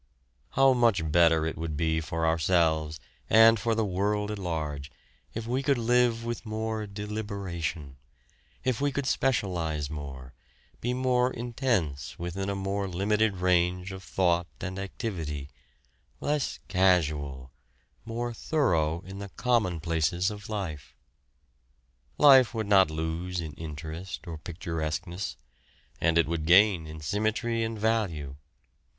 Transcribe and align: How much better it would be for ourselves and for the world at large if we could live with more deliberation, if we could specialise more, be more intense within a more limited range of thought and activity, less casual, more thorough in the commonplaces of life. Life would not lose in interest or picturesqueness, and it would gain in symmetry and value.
How 0.57 0.73
much 0.73 1.11
better 1.11 1.45
it 1.45 1.59
would 1.59 1.77
be 1.77 2.01
for 2.01 2.25
ourselves 2.25 2.99
and 3.29 3.59
for 3.59 3.75
the 3.75 3.85
world 3.85 4.31
at 4.31 4.39
large 4.39 4.91
if 5.35 5.45
we 5.45 5.61
could 5.61 5.77
live 5.77 6.23
with 6.25 6.43
more 6.43 6.87
deliberation, 6.87 7.97
if 8.63 8.81
we 8.81 8.91
could 8.91 9.05
specialise 9.05 9.91
more, 9.91 10.33
be 10.79 10.95
more 10.95 11.29
intense 11.31 12.17
within 12.17 12.49
a 12.49 12.55
more 12.55 12.87
limited 12.87 13.35
range 13.37 13.91
of 13.91 14.01
thought 14.01 14.47
and 14.59 14.79
activity, 14.79 15.49
less 16.19 16.57
casual, 16.67 17.51
more 18.03 18.33
thorough 18.33 19.01
in 19.01 19.19
the 19.19 19.29
commonplaces 19.29 20.31
of 20.31 20.49
life. 20.49 20.95
Life 22.17 22.55
would 22.55 22.65
not 22.65 22.89
lose 22.89 23.39
in 23.39 23.53
interest 23.53 24.25
or 24.25 24.39
picturesqueness, 24.39 25.37
and 25.99 26.17
it 26.17 26.27
would 26.27 26.47
gain 26.47 26.87
in 26.87 27.01
symmetry 27.01 27.63
and 27.63 27.77
value. 27.77 28.35